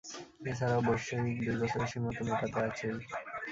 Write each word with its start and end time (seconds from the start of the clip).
এছাড়াও 0.45 0.81
বৈশ্বয়িক 0.87 1.37
দুই 1.45 1.55
বছরের 1.61 1.89
সীমা 1.91 2.09
তো 2.17 2.21
মেটাতে 2.27 2.59
আছেই। 2.67 2.95